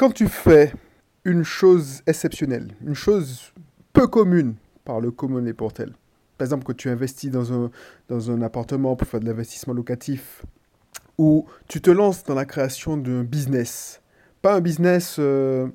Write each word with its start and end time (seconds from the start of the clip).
quand 0.00 0.14
tu 0.14 0.28
fais 0.28 0.72
une 1.26 1.44
chose 1.44 2.00
exceptionnelle, 2.06 2.68
une 2.80 2.94
chose 2.94 3.52
peu 3.92 4.06
commune 4.06 4.54
par 4.82 4.98
le 4.98 5.10
commun 5.10 5.42
des 5.42 5.52
portels, 5.52 5.92
par 6.38 6.46
exemple 6.46 6.64
que 6.64 6.72
tu 6.72 6.88
investis 6.88 7.30
dans 7.30 7.52
un, 7.52 7.70
dans 8.08 8.30
un 8.30 8.40
appartement 8.40 8.96
pour 8.96 9.06
faire 9.06 9.20
de 9.20 9.26
l'investissement 9.26 9.74
locatif, 9.74 10.42
ou 11.18 11.44
tu 11.68 11.82
te 11.82 11.90
lances 11.90 12.24
dans 12.24 12.34
la 12.34 12.46
création 12.46 12.96
d'un 12.96 13.24
business, 13.24 14.00
pas 14.40 14.54
un 14.54 14.62
business 14.62 15.16
euh, 15.18 15.68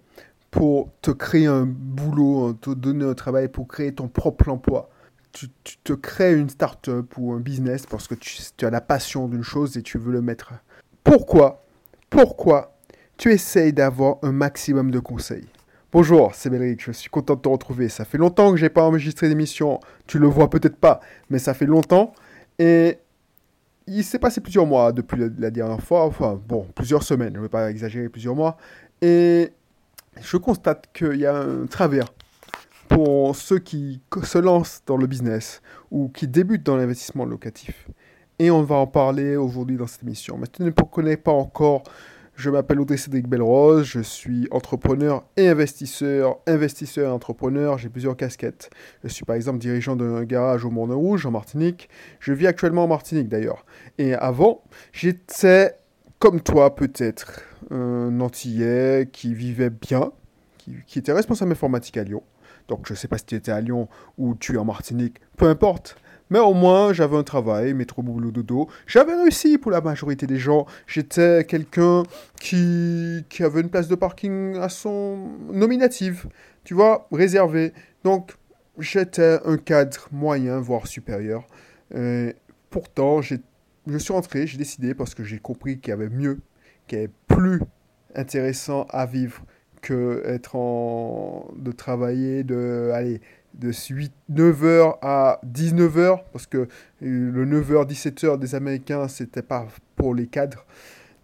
pour 0.50 0.90
te 1.04 1.12
créer 1.12 1.46
un 1.46 1.68
boulot, 1.68 2.54
te 2.54 2.72
donner 2.72 3.06
un 3.06 3.14
travail, 3.14 3.48
pour 3.48 3.68
créer 3.68 3.94
ton 3.94 4.08
propre 4.08 4.50
emploi. 4.50 4.90
Tu, 5.34 5.50
te 5.84 5.94
crées 5.94 6.34
une 6.34 6.50
start-up 6.50 7.14
ou 7.20 7.32
un 7.34 7.42
business 7.42 7.86
parce 7.86 8.08
que 8.08 8.16
tu, 8.16 8.40
tu 8.58 8.66
as 8.66 8.72
la 8.72 8.82
passion 8.82 9.28
d'une 9.28 9.44
chose 9.44 9.78
et 9.78 9.84
tu 9.84 10.00
veux 10.00 10.14
le 10.14 10.24
mettre. 10.24 10.54
Pourquoi? 11.04 11.64
Pourquoi 12.10 12.75
tu 13.18 13.32
essayes 13.32 13.74
d'avoir 13.74 14.18
un 14.24 14.32
maximum 14.32 14.92
de 14.92 15.00
conseils. 15.00 15.48
Bonjour, 15.92 16.36
c'est 16.36 16.50
Belric, 16.50 16.84
je 16.84 16.92
suis 16.92 17.10
content 17.10 17.36
de 17.36 17.40
te 17.40 17.48
retrouver. 17.48 17.88
Ça 17.88 18.04
fait 18.04 18.18
longtemps 18.18 18.52
que 18.52 18.58
j'ai 18.58 18.70
pas 18.70 18.84
enregistré 18.84 19.30
d'émission, 19.30 19.80
tu 20.08 20.20
le 20.20 20.28
vois 20.28 20.50
peut-être 20.50 20.76
pas, 20.76 21.00
mais 21.30 21.40
ça 21.40 21.54
fait 21.54 21.66
longtemps. 21.66 22.14
Et 22.60 22.98
il 23.88 24.04
s'est 24.04 24.20
passé 24.20 24.42
plusieurs 24.42 24.66
mois 24.66 24.92
depuis 24.92 25.22
la 25.38 25.50
dernière 25.52 25.82
fois, 25.82 26.06
enfin 26.06 26.40
bon, 26.48 26.68
plusieurs 26.76 27.04
semaines, 27.04 27.34
je 27.34 27.38
ne 27.38 27.44
vais 27.44 27.50
pas 27.50 27.70
exagérer, 27.70 28.10
plusieurs 28.10 28.36
mois. 28.36 28.58
Et 29.02 29.52
je 30.22 30.38
constate 30.38 30.90
qu'il 30.94 31.16
y 31.16 31.26
a 31.26 31.36
un 31.36 31.66
travers 31.68 32.08
pour 32.90 33.36
ceux 33.36 33.60
qui 33.60 34.02
se 34.24 34.38
lancent 34.38 34.82
dans 34.86 34.98
le 34.98 35.08
business 35.08 35.62
ou 35.92 36.10
qui 36.10 36.28
débutent 36.28 36.66
dans 36.66 36.76
l'investissement 36.76 37.26
locatif. 37.26 37.88
Et 38.38 38.52
on 38.52 38.64
va 38.64 38.76
en 38.76 38.88
parler 38.88 39.38
aujourd'hui 39.38 39.78
dans 39.78 39.88
cette 39.88 40.04
émission. 40.04 40.38
Mais 40.38 40.48
tu 40.48 40.62
ne 40.62 40.72
connais 40.72 41.18
pas 41.18 41.32
encore 41.32 41.84
je 42.36 42.50
m'appelle 42.50 42.80
Cédric 42.98 43.28
Belrose, 43.28 43.86
je 43.86 44.02
suis 44.02 44.48
entrepreneur 44.52 45.24
et 45.38 45.48
investisseur, 45.48 46.40
investisseur 46.48 47.10
et 47.10 47.12
entrepreneur, 47.12 47.78
j'ai 47.78 47.90
plusieurs 47.90 48.18
casquettes. 48.18 48.70
Je 49.04 49.10
suis 49.10 49.24
par 49.24 49.36
exemple 49.36 49.60
dirigeant 49.60 49.96
d'un 49.96 50.24
garage 50.24 50.66
au 50.66 50.70
Moulin 50.70 50.96
Rouge 50.96 51.26
en 51.26 51.32
Martinique. 51.32 51.90
Je 52.20 52.34
vis 52.34 52.48
actuellement 52.48 52.84
en 52.84 52.88
Martinique 52.88 53.30
d'ailleurs. 53.30 53.66
Et 53.98 54.14
avant, 54.14 54.64
j'étais 54.92 55.76
comme 56.20 56.42
toi 56.42 56.76
peut-être, 56.76 57.42
un 57.72 58.20
Antillais 58.20 59.10
qui 59.12 59.34
vivait 59.34 59.70
bien, 59.70 60.12
qui, 60.58 60.74
qui 60.88 61.00
était 61.00 61.14
responsable 61.14 61.54
informatique 61.54 61.98
à 61.98 62.04
Lyon. 62.04 62.24
Donc 62.68 62.88
je 62.88 62.94
ne 62.94 62.98
sais 62.98 63.08
pas 63.08 63.18
si 63.18 63.26
tu 63.26 63.36
étais 63.36 63.52
à 63.52 63.62
Lyon 63.62 63.88
ou 64.18 64.36
tu 64.36 64.56
es 64.56 64.58
en 64.58 64.66
Martinique, 64.66 65.20
peu 65.38 65.48
importe. 65.48 65.96
Mais 66.30 66.40
au 66.40 66.54
moins, 66.54 66.92
j'avais 66.92 67.18
un 67.18 67.24
travail, 67.24 67.74
métro, 67.74 68.02
boulot, 68.02 68.32
dodo. 68.32 68.68
J'avais 68.88 69.14
réussi 69.14 69.58
pour 69.58 69.72
la 69.72 69.82
majorité 69.82 70.26
des 70.26 70.38
gens. 70.38 70.66
J'étais 70.88 71.46
quelqu'un 71.46 72.04
qui, 72.40 73.24
qui 73.30 73.44
avait 73.44 73.62
une 73.62 73.70
place 73.70 73.88
de 73.88 73.96
parking 73.96 74.58
à 74.58 74.70
son 74.70 75.30
nominative, 75.52 76.28
tu 76.64 76.74
vois, 76.74 77.08
réservé. 77.12 77.74
Donc, 78.04 78.34
j'étais 78.80 79.40
un 79.46 79.58
cadre 79.58 80.08
moyen, 80.12 80.60
voire 80.60 80.88
supérieur. 80.88 81.46
pourtant, 82.70 83.22
je 83.22 83.98
suis 83.98 84.14
rentré, 84.14 84.48
j'ai 84.48 84.58
décidé 84.58 84.94
parce 84.94 85.14
que 85.14 85.24
j'ai 85.24 85.40
compris 85.40 85.80
qu'il 85.80 85.92
y 85.92 85.94
avait 85.94 86.10
mieux, 86.10 86.40
qu'il 86.88 86.98
y 86.98 87.02
avait 87.04 87.14
plus 87.28 87.62
intéressant 88.16 88.86
à 88.90 89.06
vivre 89.06 89.44
que 89.82 90.24
être 90.26 90.56
en 90.56 91.52
de 91.58 91.72
travailler 91.72 92.44
de 92.44 92.90
allez 92.94 93.22
de 93.56 93.72
9h 93.72 94.98
à 95.02 95.40
19h, 95.46 96.24
parce 96.32 96.46
que 96.46 96.68
le 97.02 97.46
9h, 97.46 97.88
17h 97.88 98.38
des 98.40 98.56
Américains, 98.56 99.08
c'était 99.08 99.42
pas 99.42 99.68
pour 99.96 100.14
les 100.14 100.28
cadres. 100.28 100.66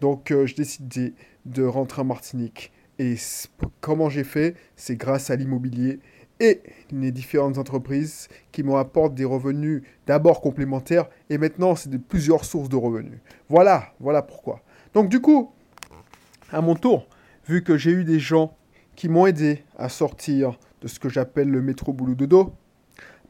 Donc, 0.00 0.30
euh, 0.30 0.46
j'ai 0.46 0.56
décidé 0.56 1.14
de 1.46 1.64
rentrer 1.64 2.02
en 2.02 2.06
Martinique. 2.06 2.72
Et 2.98 3.16
comment 3.80 4.08
j'ai 4.08 4.24
fait? 4.24 4.54
C'est 4.76 4.96
grâce 4.96 5.30
à 5.30 5.36
l'immobilier 5.36 6.00
et 6.40 6.60
les 6.90 7.12
différentes 7.12 7.56
entreprises 7.56 8.28
qui 8.50 8.62
m'apportent 8.62 9.14
des 9.14 9.24
revenus 9.24 9.82
d'abord 10.06 10.40
complémentaires 10.40 11.08
et 11.30 11.38
maintenant 11.38 11.76
c'est 11.76 11.88
de 11.88 11.98
plusieurs 11.98 12.44
sources 12.44 12.68
de 12.68 12.76
revenus. 12.76 13.20
Voilà, 13.48 13.92
voilà 14.00 14.22
pourquoi. 14.22 14.60
Donc 14.92 15.08
du 15.08 15.20
coup, 15.20 15.52
à 16.50 16.60
mon 16.60 16.74
tour, 16.74 17.06
vu 17.46 17.62
que 17.62 17.76
j'ai 17.76 17.92
eu 17.92 18.04
des 18.04 18.18
gens 18.18 18.56
qui 18.96 19.08
m'ont 19.08 19.26
aidé 19.26 19.62
à 19.78 19.88
sortir 19.88 20.58
de 20.82 20.88
ce 20.88 20.98
que 20.98 21.08
j'appelle 21.08 21.48
le 21.48 21.62
métro 21.62 21.92
boulot 21.92 22.14
dodo, 22.14 22.52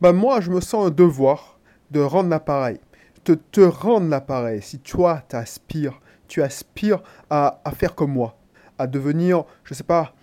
bah 0.00 0.12
moi 0.12 0.40
je 0.40 0.50
me 0.50 0.60
sens 0.60 0.86
un 0.86 0.90
devoir 0.90 1.60
de 1.90 2.00
rendre 2.00 2.30
l'appareil, 2.30 2.80
de 3.26 3.34
te 3.34 3.60
rendre 3.60 4.08
l'appareil. 4.08 4.62
Si 4.62 4.78
toi 4.80 5.22
t'aspires, 5.28 6.00
tu 6.26 6.42
aspires 6.42 7.02
à, 7.30 7.60
à 7.64 7.70
faire 7.70 7.94
comme 7.94 8.12
moi, 8.12 8.38
à 8.78 8.86
devenir, 8.86 9.44
je 9.64 9.74
sais 9.74 9.84
pas, 9.84 10.14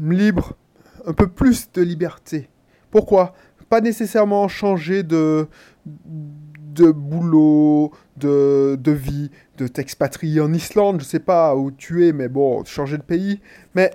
libre, 0.00 0.54
un 1.06 1.12
peu 1.12 1.26
plus 1.26 1.70
de 1.72 1.82
liberté. 1.82 2.48
Pourquoi? 2.90 3.34
Pas 3.68 3.80
nécessairement 3.80 4.48
changer 4.48 5.02
de, 5.02 5.46
de 5.84 6.90
boulot, 6.90 7.92
de, 8.16 8.76
de 8.80 8.92
vie, 8.92 9.30
de 9.58 9.66
t'expatrier 9.66 10.40
en 10.40 10.52
Islande, 10.52 11.00
je 11.00 11.04
sais 11.04 11.20
pas 11.20 11.54
où 11.56 11.70
tu 11.70 12.06
es, 12.06 12.12
mais 12.12 12.28
bon, 12.28 12.64
changer 12.64 12.96
de 12.96 13.02
pays, 13.02 13.40
mais 13.74 13.92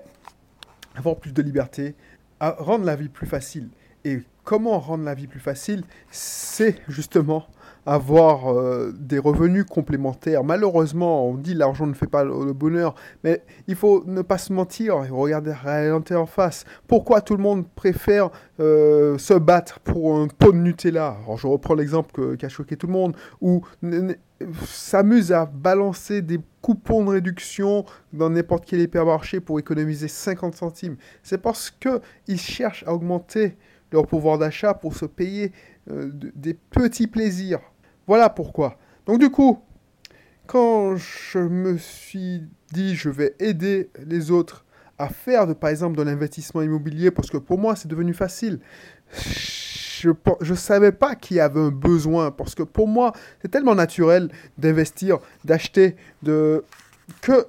avoir 0.95 1.17
plus 1.17 1.33
de 1.33 1.41
liberté, 1.41 1.95
rendre 2.39 2.85
la 2.85 2.95
vie 2.95 3.09
plus 3.09 3.27
facile. 3.27 3.69
Et 4.03 4.21
comment 4.43 4.79
rendre 4.79 5.03
la 5.03 5.13
vie 5.13 5.27
plus 5.27 5.39
facile? 5.39 5.83
C'est 6.11 6.81
justement 6.87 7.47
avoir 7.85 8.51
euh, 8.51 8.93
des 8.97 9.19
revenus 9.19 9.65
complémentaires. 9.65 10.43
Malheureusement, 10.43 11.27
on 11.27 11.35
dit 11.35 11.53
l'argent 11.53 11.85
ne 11.85 11.93
fait 11.93 12.07
pas 12.07 12.23
le 12.23 12.53
bonheur, 12.53 12.95
mais 13.23 13.43
il 13.67 13.75
faut 13.75 14.03
ne 14.05 14.21
pas 14.21 14.37
se 14.37 14.53
mentir 14.53 15.03
et 15.03 15.09
regarder 15.09 15.51
réalité 15.51 16.15
en 16.15 16.25
face. 16.25 16.65
Pourquoi 16.87 17.21
tout 17.21 17.35
le 17.35 17.43
monde 17.43 17.65
préfère 17.75 18.29
euh, 18.59 19.17
se 19.17 19.33
battre 19.33 19.79
pour 19.79 20.17
un 20.17 20.27
pot 20.27 20.51
de 20.51 20.57
Nutella? 20.57 21.17
Alors 21.23 21.37
je 21.37 21.47
reprends 21.47 21.75
l'exemple 21.75 22.37
qui 22.37 22.45
a 22.45 22.49
choqué 22.49 22.75
tout 22.75 22.87
le 22.87 22.93
monde, 22.93 23.15
ou 23.41 23.61
s'amuse 24.65 25.31
à 25.31 25.45
balancer 25.45 26.21
des 26.21 26.39
coupons 26.61 27.03
de 27.05 27.09
réduction 27.11 27.85
dans 28.11 28.29
n'importe 28.29 28.65
quel 28.65 28.81
hypermarché 28.81 29.39
pour 29.39 29.59
économiser 29.59 30.07
50 30.07 30.55
centimes. 30.55 30.97
C'est 31.23 31.37
parce 31.37 31.71
qu'ils 31.71 32.39
cherchent 32.39 32.83
à 32.87 32.93
augmenter 32.93 33.57
leur 33.91 34.07
pouvoir 34.07 34.37
d'achat 34.37 34.73
pour 34.73 34.95
se 34.95 35.05
payer 35.05 35.51
euh, 35.89 36.09
des 36.13 36.53
petits 36.53 37.07
plaisirs. 37.07 37.59
Voilà 38.07 38.29
pourquoi. 38.29 38.77
Donc 39.05 39.19
du 39.19 39.29
coup, 39.29 39.59
quand 40.47 40.95
je 40.95 41.39
me 41.39 41.77
suis 41.77 42.43
dit 42.71 42.95
je 42.95 43.09
vais 43.09 43.35
aider 43.39 43.89
les 44.05 44.31
autres 44.31 44.65
à 44.97 45.09
faire, 45.09 45.53
par 45.55 45.69
exemple, 45.69 45.97
de 45.97 46.03
l'investissement 46.03 46.61
immobilier, 46.61 47.11
parce 47.11 47.29
que 47.29 47.37
pour 47.37 47.57
moi, 47.57 47.75
c'est 47.75 47.87
devenu 47.87 48.13
facile. 48.13 48.59
Je 49.99 50.11
ne 50.41 50.55
savais 50.55 50.91
pas 50.91 51.15
qu'il 51.15 51.37
y 51.37 51.39
avait 51.39 51.59
un 51.59 51.71
besoin, 51.71 52.31
parce 52.31 52.55
que 52.55 52.63
pour 52.63 52.87
moi, 52.87 53.13
c'est 53.41 53.49
tellement 53.49 53.75
naturel 53.75 54.29
d'investir, 54.57 55.19
d'acheter, 55.43 55.95
de... 56.23 56.63
que, 57.21 57.47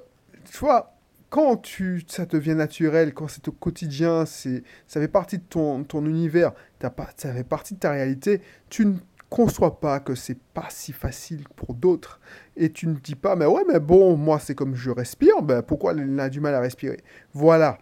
tu 0.51 0.57
vois, 0.59 0.97
quand 1.29 1.57
tu, 1.57 2.03
ça 2.07 2.25
devient 2.25 2.55
naturel, 2.55 3.13
quand 3.13 3.27
c'est 3.27 3.47
au 3.47 3.51
quotidien, 3.51 4.25
c'est, 4.25 4.63
ça 4.87 4.99
fait 4.99 5.07
partie 5.07 5.37
de 5.37 5.43
ton, 5.43 5.83
univers, 6.05 6.53
ça 6.81 6.89
fait 7.33 7.43
partie 7.43 7.75
de 7.75 7.79
ta 7.79 7.91
réalité, 7.91 8.41
tu 8.69 8.85
ne 8.85 8.95
conçois 9.29 9.79
pas 9.79 9.99
que 9.99 10.15
c'est 10.15 10.37
pas 10.53 10.67
si 10.69 10.93
facile 10.93 11.43
pour 11.55 11.73
d'autres. 11.73 12.19
Et 12.55 12.71
tu 12.71 12.87
ne 12.87 12.95
dis 12.95 13.15
pas 13.15 13.35
mais 13.35 13.45
ouais 13.45 13.63
mais 13.67 13.79
bon 13.79 14.15
moi 14.17 14.39
c'est 14.39 14.55
comme 14.55 14.75
je 14.75 14.89
respire 14.89 15.41
ben 15.41 15.61
pourquoi 15.61 15.91
elle 15.91 16.19
a 16.19 16.29
du 16.29 16.39
mal 16.39 16.55
à 16.55 16.59
respirer? 16.59 16.99
Voilà. 17.33 17.77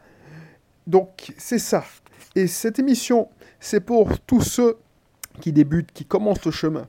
Donc 0.88 1.34
c'est 1.38 1.60
ça. 1.60 1.84
Et 2.36 2.48
cette 2.48 2.80
émission 2.80 3.30
c'est 3.60 3.80
pour 3.80 4.20
tous 4.22 4.42
ceux 4.42 4.78
qui 5.42 5.52
débutent 5.52 5.92
qui 5.92 6.06
commencent 6.06 6.46
le 6.46 6.52
chemin. 6.52 6.88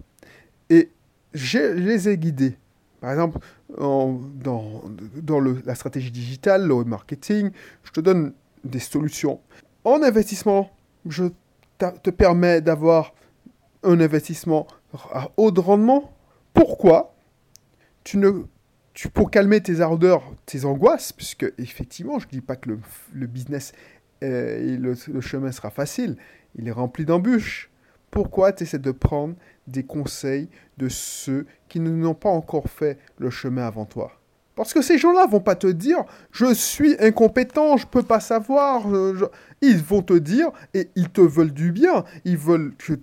Et 0.71 0.91
je 1.35 1.75
les 1.75 2.09
ai 2.09 2.17
guidés. 2.17 2.57
Par 3.01 3.11
exemple 3.11 3.39
dans, 3.69 4.83
dans 5.23 5.39
le, 5.39 5.61
la 5.65 5.75
stratégie 5.75 6.11
digitale 6.11 6.67
le 6.67 6.85
marketing 6.85 7.51
je 7.85 7.91
te 7.91 8.01
donne 8.01 8.33
des 8.65 8.81
solutions. 8.81 9.41
En 9.85 10.03
investissement 10.03 10.71
je 11.09 11.25
te 11.79 12.11
permets 12.11 12.63
d'avoir 12.63 13.13
un 13.87 14.01
investissement 14.01 14.67
à 15.13 15.31
haut 15.37 15.51
de 15.51 15.61
rendement, 15.61 16.13
pourquoi 16.53 17.15
tu 18.05 18.19
ne 18.19 18.45
tu, 18.97 19.11
pour 19.11 19.31
calmer 19.31 19.61
tes 19.61 19.83
ardeurs, 19.83 20.23
tes 20.47 20.65
angoisses, 20.65 21.13
puisque 21.13 21.53
effectivement, 21.59 22.19
je 22.19 22.27
ne 22.27 22.31
dis 22.31 22.41
pas 22.41 22.57
que 22.57 22.71
le, 22.71 23.27
business 23.27 23.73
euh, 24.25 24.59
et 24.59 24.79
le, 24.79 24.95
chemin 25.21 25.53
sera 25.53 25.71
facile, 25.71 26.17
il 26.55 26.67
est 26.67 26.73
rempli 26.73 27.05
d'embûches. 27.05 27.71
Pourquoi 28.11 28.53
tu 28.53 28.63
essaies 28.63 28.79
de 28.79 28.93
prendre 28.93 29.35
des 29.67 29.83
conseils 29.83 30.49
de 30.79 30.89
ceux 30.89 31.47
qui 31.69 31.79
n'ont 31.79 32.15
pas 32.15 32.31
encore 32.31 32.71
fait 32.71 32.99
le 33.19 33.29
chemin 33.29 33.67
avant 33.67 33.85
toi? 33.85 34.13
Parce 34.55 34.73
que 34.73 34.81
ces 34.81 34.97
gens-là 34.97 35.27
vont 35.27 35.41
pas 35.41 35.57
te 35.57 35.67
dire 35.67 36.05
je 36.31 36.55
suis 36.55 36.97
incompétent, 36.99 37.77
je 37.77 37.87
peux 37.87 38.03
pas 38.03 38.21
savoir. 38.21 38.87
Ils 39.61 39.83
vont 39.83 40.01
te 40.01 40.15
dire 40.15 40.51
et 40.73 40.89
ils 40.97 41.11
te 41.11 41.21
veulent 41.21 41.53
du 41.53 41.73
bien. 41.73 42.05
Ils 42.25 42.39
veulent 42.39 42.75
que 42.79 42.95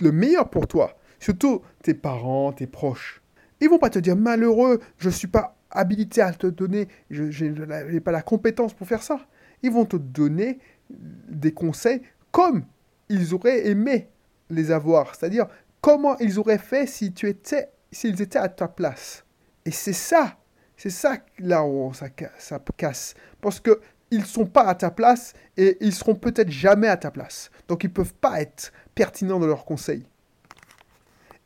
le 0.00 0.12
meilleur 0.12 0.50
pour 0.50 0.66
toi. 0.66 0.96
Surtout 1.18 1.62
tes 1.82 1.94
parents, 1.94 2.52
tes 2.52 2.66
proches. 2.66 3.22
Ils 3.60 3.68
vont 3.68 3.78
pas 3.78 3.90
te 3.90 3.98
dire 3.98 4.16
malheureux, 4.16 4.80
je 4.98 5.10
suis 5.10 5.28
pas 5.28 5.56
habilité 5.70 6.22
à 6.22 6.32
te 6.32 6.46
donner, 6.46 6.88
je 7.10 7.44
n'ai 7.44 8.00
pas 8.00 8.12
la 8.12 8.22
compétence 8.22 8.74
pour 8.74 8.86
faire 8.86 9.02
ça. 9.02 9.20
Ils 9.62 9.70
vont 9.70 9.84
te 9.84 9.96
donner 9.96 10.58
des 10.88 11.52
conseils 11.52 12.02
comme 12.30 12.64
ils 13.08 13.34
auraient 13.34 13.66
aimé 13.68 14.08
les 14.48 14.70
avoir. 14.70 15.14
C'est-à-dire, 15.14 15.46
comment 15.80 16.16
ils 16.18 16.38
auraient 16.38 16.58
fait 16.58 16.86
si 16.86 17.12
tu 17.12 17.28
étais, 17.28 17.70
s'ils 17.92 18.20
étaient 18.22 18.38
à 18.38 18.48
ta 18.48 18.68
place. 18.68 19.24
Et 19.64 19.70
c'est 19.70 19.92
ça, 19.92 20.38
c'est 20.76 20.90
ça 20.90 21.18
là 21.38 21.64
où 21.64 21.92
ça, 21.92 22.06
ça 22.38 22.60
casse. 22.76 23.14
Parce 23.40 23.60
que 23.60 23.80
ils 24.10 24.26
sont 24.26 24.46
pas 24.46 24.62
à 24.62 24.74
ta 24.74 24.90
place 24.90 25.34
et 25.56 25.76
ils 25.80 25.94
seront 25.94 26.16
peut-être 26.16 26.50
jamais 26.50 26.88
à 26.88 26.96
ta 26.96 27.10
place. 27.10 27.50
Donc 27.68 27.84
ils 27.84 27.92
peuvent 27.92 28.14
pas 28.14 28.40
être 28.40 28.72
pertinents 29.00 29.40
dans 29.40 29.46
leurs 29.46 29.64
conseils. 29.64 30.04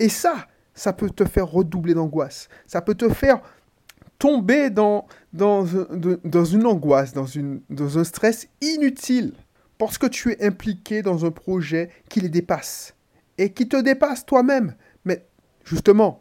Et 0.01 0.09
ça, 0.09 0.49
ça 0.75 0.93
peut 0.93 1.09
te 1.09 1.25
faire 1.25 1.47
redoubler 1.47 1.95
d'angoisse. 1.95 2.49
Ça 2.67 2.83
peut 2.83 2.97
te 2.97 3.09
faire 3.09 3.41
tomber 4.19 4.71
dans, 4.71 5.07
dans, 5.33 5.65
une 5.65 6.67
angoisse, 6.67 7.13
dans, 7.13 7.27
dans 7.71 7.99
un 7.99 8.03
stress 8.03 8.49
inutile. 8.61 9.35
Parce 9.79 9.99
que 9.99 10.09
tu 10.09 10.33
es 10.33 10.45
impliqué 10.45 11.03
dans 11.03 11.25
un 11.25 11.31
projet 11.31 11.91
qui 12.09 12.21
les 12.21 12.29
dépasse. 12.29 12.97
Et 13.39 13.53
qui 13.53 13.69
te 13.69 13.81
dépasse 13.81 14.27
toi-même. 14.27 14.75
Mais 15.05 15.25
justement, 15.63 16.19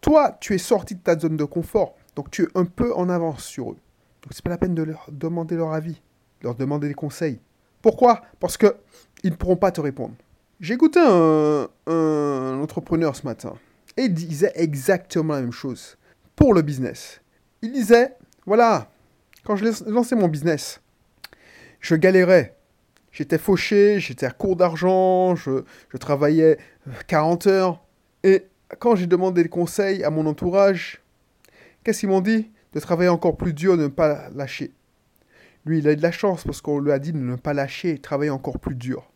toi, 0.00 0.34
tu 0.40 0.54
es 0.54 0.58
sorti 0.58 0.94
de 0.94 1.00
ta 1.00 1.18
zone 1.18 1.36
de 1.36 1.44
confort. 1.44 1.94
Donc 2.16 2.30
tu 2.30 2.44
es 2.44 2.48
un 2.54 2.64
peu 2.64 2.94
en 2.94 3.10
avance 3.10 3.44
sur 3.44 3.72
eux. 3.72 3.78
Donc 4.22 4.30
c'est 4.30 4.42
pas 4.42 4.48
la 4.48 4.56
peine 4.56 4.74
de 4.74 4.82
leur 4.82 5.10
demander 5.12 5.56
leur 5.56 5.74
avis, 5.74 6.00
leur 6.40 6.54
demander 6.54 6.88
des 6.88 6.94
conseils. 6.94 7.38
Pourquoi? 7.82 8.22
Parce 8.40 8.56
que 8.56 8.76
ils 9.24 9.30
ne 9.30 9.36
pourront 9.36 9.56
pas 9.56 9.72
te 9.72 9.82
répondre. 9.82 10.14
J'ai 10.60 10.74
écouté 10.74 11.00
un, 11.00 11.68
un 11.86 12.60
entrepreneur 12.62 13.14
ce 13.16 13.26
matin 13.26 13.54
et 13.96 14.02
il 14.04 14.14
disait 14.14 14.52
exactement 14.54 15.34
la 15.34 15.40
même 15.40 15.52
chose 15.52 15.96
pour 16.36 16.54
le 16.54 16.62
business. 16.62 17.20
Il 17.62 17.72
disait, 17.72 18.14
voilà, 18.46 18.90
quand 19.44 19.56
je 19.56 19.90
lançais 19.90 20.16
mon 20.16 20.28
business, 20.28 20.80
je 21.80 21.94
galérais. 21.94 22.56
J'étais 23.12 23.38
fauché, 23.38 24.00
j'étais 24.00 24.26
à 24.26 24.30
court 24.30 24.56
d'argent, 24.56 25.36
je, 25.36 25.62
travaillais 25.98 26.58
40 27.06 27.46
heures. 27.46 27.84
Et 28.24 28.46
quand 28.80 28.96
j'ai 28.96 29.06
demandé 29.06 29.42
des 29.42 29.48
conseils 29.48 30.02
à 30.02 30.10
mon 30.10 30.26
entourage, 30.26 31.00
qu'est-ce 31.84 32.00
qu'ils 32.00 32.08
m'ont 32.08 32.20
dit? 32.20 32.50
De 32.72 32.80
travailler 32.80 33.10
encore 33.10 33.36
plus 33.36 33.52
dur, 33.52 33.76
de 33.76 33.84
ne 33.84 33.88
pas 33.88 34.30
lâcher. 34.30 34.72
Lui, 35.64 35.78
il 35.78 35.88
a 35.88 35.92
eu 35.92 35.96
de 35.96 36.02
la 36.02 36.10
chance 36.10 36.42
parce 36.42 36.60
qu'on 36.60 36.80
lui 36.80 36.90
a 36.90 36.98
dit 36.98 37.12
de 37.12 37.18
ne 37.18 37.36
pas 37.36 37.54
lâcher, 37.54 37.94
de 37.94 38.00
travailler 38.00 38.30
encore 38.30 38.58
plus 38.58 38.74
dur. 38.74 39.10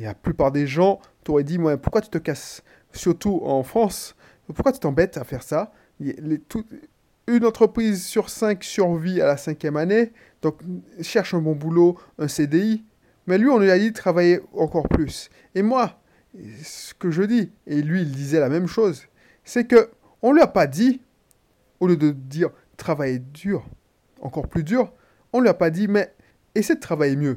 La 0.00 0.14
plupart 0.14 0.52
des 0.52 0.66
gens 0.66 1.00
t'auraient 1.22 1.44
dit, 1.44 1.58
pourquoi 1.82 2.00
tu 2.00 2.08
te 2.08 2.18
casses? 2.18 2.62
Surtout 2.92 3.40
en 3.44 3.62
France, 3.62 4.16
pourquoi 4.46 4.72
tu 4.72 4.80
t'embêtes 4.80 5.16
à 5.16 5.24
faire 5.24 5.42
ça? 5.42 5.72
Une 6.00 7.44
entreprise 7.44 8.04
sur 8.04 8.30
cinq 8.30 8.64
survit 8.64 9.20
à 9.20 9.26
la 9.26 9.36
cinquième 9.36 9.76
année, 9.76 10.12
donc 10.40 10.60
cherche 11.00 11.34
un 11.34 11.40
bon 11.40 11.54
boulot, 11.54 11.98
un 12.18 12.28
CDI. 12.28 12.84
Mais 13.26 13.38
lui, 13.38 13.48
on 13.48 13.58
lui 13.58 13.70
a 13.70 13.78
dit 13.78 13.90
de 13.90 13.96
travailler 13.96 14.40
encore 14.54 14.88
plus. 14.88 15.30
Et 15.54 15.62
moi, 15.62 16.00
ce 16.62 16.94
que 16.94 17.10
je 17.10 17.22
dis, 17.22 17.52
et 17.66 17.82
lui, 17.82 18.02
il 18.02 18.10
disait 18.10 18.40
la 18.40 18.48
même 18.48 18.66
chose, 18.66 19.02
c'est 19.44 19.66
que 19.66 19.90
on 20.22 20.32
lui 20.32 20.40
a 20.40 20.46
pas 20.46 20.66
dit, 20.66 21.02
au 21.80 21.86
lieu 21.86 21.96
de 21.96 22.10
dire 22.10 22.50
travailler 22.76 23.18
dur, 23.18 23.64
encore 24.20 24.48
plus 24.48 24.64
dur, 24.64 24.92
on 25.32 25.40
lui 25.40 25.48
a 25.48 25.54
pas 25.54 25.70
dit, 25.70 25.86
mais 25.86 26.14
essaie 26.54 26.74
de 26.74 26.80
travailler 26.80 27.16
mieux. 27.16 27.34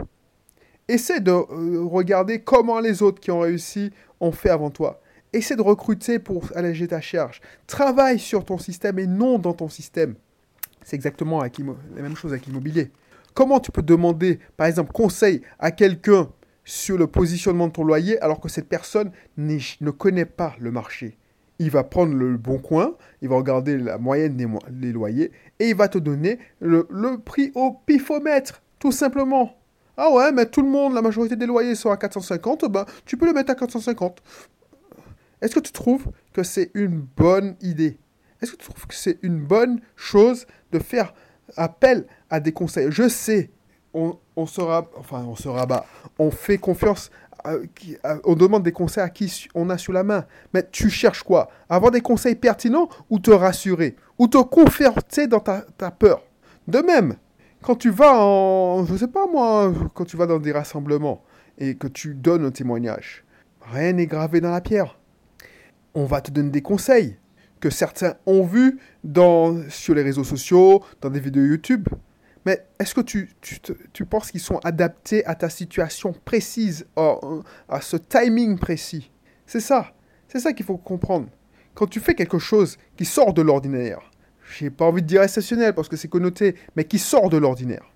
Essaie 0.87 1.19
de 1.19 1.31
euh, 1.31 1.83
regarder 1.83 2.41
comment 2.41 2.79
les 2.79 3.01
autres 3.01 3.19
qui 3.19 3.31
ont 3.31 3.39
réussi 3.39 3.91
ont 4.19 4.31
fait 4.31 4.49
avant 4.49 4.69
toi. 4.69 5.01
Essaie 5.33 5.55
de 5.55 5.61
recruter 5.61 6.19
pour 6.19 6.45
alléger 6.55 6.87
ta 6.87 7.01
charge. 7.01 7.41
Travaille 7.65 8.19
sur 8.19 8.45
ton 8.45 8.57
système 8.59 8.99
et 8.99 9.07
non 9.07 9.39
dans 9.39 9.53
ton 9.53 9.67
système. 9.67 10.15
C'est 10.83 10.95
exactement 10.95 11.41
la 11.41 12.01
même 12.01 12.15
chose 12.15 12.31
avec 12.31 12.45
l'immobilier. 12.45 12.91
Comment 13.33 13.59
tu 13.59 13.71
peux 13.71 13.81
demander, 13.81 14.39
par 14.55 14.67
exemple, 14.67 14.91
conseil 14.91 15.41
à 15.57 15.71
quelqu'un 15.71 16.29
sur 16.63 16.97
le 16.97 17.07
positionnement 17.07 17.67
de 17.67 17.73
ton 17.73 17.83
loyer 17.83 18.19
alors 18.21 18.39
que 18.39 18.47
cette 18.47 18.69
personne 18.69 19.11
ne 19.37 19.91
connaît 19.91 20.25
pas 20.25 20.55
le 20.59 20.71
marché? 20.71 21.17
Il 21.57 21.71
va 21.71 21.83
prendre 21.83 22.13
le 22.13 22.37
bon 22.37 22.59
coin, 22.59 22.95
il 23.21 23.29
va 23.29 23.37
regarder 23.37 23.77
la 23.77 23.97
moyenne 23.97 24.37
des, 24.69 24.91
loyers 24.91 25.31
et 25.59 25.69
il 25.69 25.75
va 25.75 25.87
te 25.87 25.97
donner 25.97 26.37
le, 26.59 26.87
le, 26.91 27.17
prix 27.17 27.51
au 27.55 27.73
pifomètre, 27.85 28.61
tout 28.77 28.91
simplement. 28.91 29.57
Ah 29.97 30.11
ouais, 30.11 30.31
mais 30.31 30.45
tout 30.45 30.61
le 30.61 30.67
monde, 30.67 30.93
la 30.93 31.01
majorité 31.01 31.35
des 31.35 31.45
loyers 31.45 31.75
sont 31.75 31.89
à 31.89 31.97
450, 31.97 32.65
ben 32.65 32.85
tu 33.05 33.17
peux 33.17 33.25
le 33.25 33.33
mettre 33.33 33.51
à 33.51 33.55
450. 33.55 34.21
Est-ce 35.41 35.55
que 35.55 35.59
tu 35.59 35.71
trouves 35.71 36.07
que 36.33 36.43
c'est 36.43 36.71
une 36.73 36.99
bonne 36.99 37.55
idée? 37.61 37.97
Est-ce 38.41 38.51
que 38.51 38.57
tu 38.57 38.69
trouves 38.69 38.87
que 38.87 38.95
c'est 38.95 39.19
une 39.21 39.39
bonne 39.39 39.79
chose 39.95 40.45
de 40.71 40.79
faire 40.79 41.13
appel 41.55 42.05
à 42.29 42.39
des 42.39 42.51
conseils? 42.51 42.87
Je 42.89 43.07
sais, 43.07 43.51
on, 43.93 44.17
on 44.35 44.45
sera, 44.45 44.89
enfin 44.97 45.23
on 45.27 45.35
se 45.35 45.47
rabat, 45.47 45.85
on 46.19 46.31
fait 46.31 46.57
confiance 46.57 47.09
on 48.23 48.35
demande 48.35 48.63
des 48.63 48.71
conseils 48.71 49.03
à 49.03 49.09
qui 49.09 49.47
on 49.53 49.69
a 49.69 49.77
sous 49.77 49.91
la 49.91 50.03
main. 50.03 50.25
Mais 50.53 50.63
tu 50.71 50.89
cherches 50.89 51.23
quoi? 51.23 51.49
Avoir 51.69 51.91
des 51.91 52.01
conseils 52.01 52.35
pertinents 52.35 52.89
ou 53.09 53.19
te 53.19 53.31
rassurer? 53.31 53.95
Ou 54.17 54.27
te 54.27 54.37
conforter 54.37 55.27
dans 55.27 55.39
ta, 55.39 55.61
ta, 55.77 55.91
peur? 55.91 56.23
De 56.67 56.79
même, 56.79 57.15
quand 57.65 57.75
tu 57.75 57.89
vas 57.89 58.23
en... 58.23 58.85
Je 58.85 58.95
sais 58.95 59.07
pas 59.07 59.25
moi, 59.27 59.73
quand 59.93 60.05
tu 60.05 60.17
vas 60.17 60.27
dans 60.27 60.39
des 60.39 60.51
rassemblements 60.51 61.23
et 61.57 61.75
que 61.75 61.87
tu 61.87 62.13
donnes 62.13 62.45
un 62.45 62.51
témoignage, 62.51 63.23
rien 63.61 63.93
n'est 63.93 64.05
gravé 64.05 64.39
dans 64.41 64.51
la 64.51 64.61
pierre 64.61 64.97
on 65.95 66.05
va 66.05 66.21
te 66.21 66.29
donner 66.29 66.51
des 66.51 66.61
conseils 66.61 67.17
que 67.59 67.69
certains 67.69 68.15
ont 68.27 68.43
vus 68.43 68.79
sur 69.69 69.95
les 69.95 70.03
réseaux 70.03 70.23
sociaux, 70.23 70.83
dans 71.01 71.09
des 71.09 71.21
vidéos 71.21 71.45
YouTube. 71.45 71.87
Mais 72.45 72.63
est-ce 72.77 72.93
que 72.93 73.01
tu, 73.01 73.31
tu, 73.41 74.05
penses 74.05 74.29
qu'ils 74.29 74.41
sont 74.41 74.59
adaptés 74.59 75.25
à 75.25 75.33
ta 75.33 75.49
situation 75.49 76.13
précise, 76.25 76.85
à 76.95 77.81
ce 77.81 77.97
timing 77.97 78.59
précis? 78.59 79.09
C'est 79.47 79.61
ça. 79.61 79.93
C'est 80.27 80.39
ça 80.39 80.53
qu'il 80.53 80.65
faut 80.65 80.77
comprendre. 80.77 81.27
Quand 81.73 81.87
tu 81.87 81.99
fais 81.99 82.13
quelque 82.13 82.37
chose 82.37 82.77
qui 82.97 83.05
sort 83.05 83.33
de 83.33 83.41
l'ordinaire, 83.41 84.11
j'ai 84.57 84.69
pas 84.69 84.85
envie 84.85 85.01
de 85.01 85.07
dire 85.07 85.21
exceptionnel 85.21 85.73
parce 85.73 85.89
que 85.89 85.97
c'est 85.97 86.07
connoté, 86.07 86.55
mais 86.75 86.85
qui 86.85 86.99
sort 86.99 87.29
de 87.29 87.37
l'ordinaire. 87.37 87.91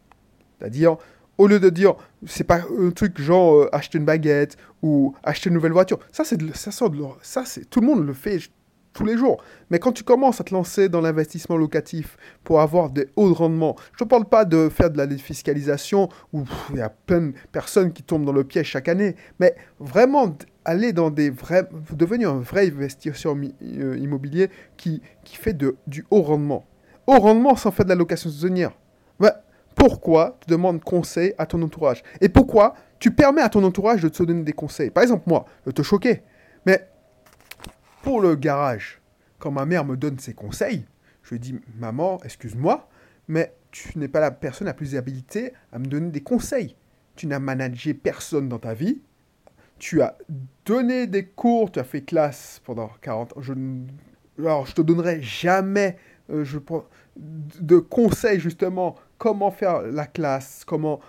C'est-à-dire, 0.57 0.97
au 1.37 1.47
lieu 1.47 1.59
de 1.59 1.69
dire, 1.69 1.95
c'est 2.25 2.43
pas 2.43 2.61
un 2.77 2.91
truc 2.91 3.19
genre 3.19 3.55
euh, 3.55 3.69
acheter 3.75 3.97
une 3.97 4.05
baguette 4.05 4.57
ou 4.81 5.15
acheter 5.23 5.49
une 5.49 5.55
nouvelle 5.55 5.71
voiture. 5.71 5.99
Ça, 6.11 6.23
c'est 6.23 6.37
ça 6.55 6.71
sort 6.71 6.89
de 6.89 6.99
ça, 7.21 7.45
c'est 7.45 7.69
tout 7.69 7.79
le 7.81 7.87
monde 7.87 8.05
le 8.05 8.13
fait 8.13 8.39
tous 8.93 9.05
les 9.05 9.17
jours. 9.17 9.41
Mais 9.69 9.79
quand 9.79 9.91
tu 9.91 10.03
commences 10.03 10.41
à 10.41 10.43
te 10.43 10.53
lancer 10.53 10.89
dans 10.89 10.99
l'investissement 10.99 11.55
locatif 11.55 12.17
pour 12.43 12.59
avoir 12.59 12.89
des 12.89 13.07
hauts 13.15 13.33
rendements, 13.33 13.75
je 13.97 14.03
ne 14.03 14.09
parle 14.09 14.25
pas 14.25 14.45
de 14.45 14.67
faire 14.69 14.89
de 14.89 14.97
la 14.97 15.07
défiscalisation 15.07 16.09
où 16.33 16.43
il 16.71 16.77
y 16.77 16.81
a 16.81 16.89
plein 16.89 17.21
de 17.21 17.33
personnes 17.51 17.93
qui 17.93 18.03
tombent 18.03 18.25
dans 18.25 18.33
le 18.33 18.43
piège 18.43 18.67
chaque 18.67 18.89
année, 18.89 19.15
mais 19.39 19.55
vraiment 19.79 20.35
aller 20.69 20.93
dans 20.93 21.09
des 21.09 21.31
vrais, 21.31 21.67
devenir 21.93 22.29
un 22.29 22.39
vrai 22.39 22.67
investisseur 22.67 23.35
euh, 23.35 23.97
immobilier 23.97 24.49
qui, 24.77 25.01
qui 25.23 25.35
fait 25.35 25.53
de, 25.53 25.75
du 25.87 26.05
haut 26.11 26.21
rendement. 26.21 26.65
Haut 27.07 27.19
rendement 27.19 27.55
sans 27.55 27.71
faire 27.71 27.85
de 27.85 27.89
la 27.89 27.95
location 27.95 28.29
saisonnière. 28.29 28.71
Bah, 29.19 29.41
pourquoi 29.75 30.37
tu 30.41 30.51
demandes 30.51 30.83
conseil 30.83 31.33
à 31.39 31.47
ton 31.47 31.61
entourage? 31.63 32.03
Et 32.21 32.29
pourquoi 32.29 32.75
tu 32.99 33.11
permets 33.11 33.41
à 33.41 33.49
ton 33.49 33.63
entourage 33.63 34.03
de 34.03 34.09
te 34.09 34.21
donner 34.21 34.43
des 34.43 34.53
conseils? 34.53 34.91
Par 34.91 35.01
exemple, 35.01 35.23
moi, 35.25 35.45
je 35.65 35.71
te 35.71 35.81
choquer, 35.81 36.21
mais 36.67 36.87
pour 38.03 38.21
le 38.21 38.35
garage, 38.35 39.01
quand 39.39 39.51
ma 39.51 39.65
mère 39.65 39.85
me 39.85 39.97
donne 39.97 40.19
ses 40.19 40.33
conseils, 40.33 40.85
je 41.23 41.31
lui 41.31 41.39
dis 41.39 41.55
Maman, 41.79 42.19
excuse-moi, 42.23 42.87
mais 43.27 43.55
tu 43.71 43.97
n'es 43.97 44.07
pas 44.07 44.19
la 44.19 44.31
personne 44.31 44.67
la 44.67 44.73
plus 44.73 44.95
habilitée 44.95 45.53
à 45.71 45.79
me 45.79 45.85
donner 45.85 46.11
des 46.11 46.21
conseils. 46.21 46.75
Tu 47.15 47.25
n'as 47.25 47.39
managé 47.39 47.93
personne 47.95 48.49
dans 48.49 48.59
ta 48.59 48.73
vie. 48.73 49.01
Tu 49.79 50.01
as 50.01 50.17
donné 50.65 51.07
des 51.07 51.25
cours, 51.25 51.71
tu 51.71 51.79
as 51.79 51.83
fait 51.83 52.01
classe 52.01 52.61
pendant 52.65 52.89
40 53.01 53.37
ans. 53.37 53.41
Je, 53.41 53.53
alors, 54.37 54.65
je 54.65 54.73
te 54.73 54.81
donnerai 54.81 55.21
jamais 55.21 55.97
euh, 56.29 56.45
de 57.15 57.77
conseils 57.77 58.39
justement 58.39 58.95
comment 59.17 59.51
faire 59.51 59.81
la 59.81 60.05
classe, 60.05 60.63
comment, 60.65 60.99